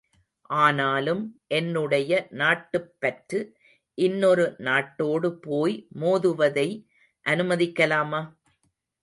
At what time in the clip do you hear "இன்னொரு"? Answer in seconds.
3.97-4.55